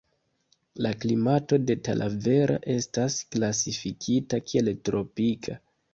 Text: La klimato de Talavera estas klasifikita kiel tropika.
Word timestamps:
La 0.85 0.93
klimato 1.01 1.59
de 1.65 1.75
Talavera 1.87 2.57
estas 2.77 3.19
klasifikita 3.37 4.41
kiel 4.49 4.73
tropika. 4.91 5.61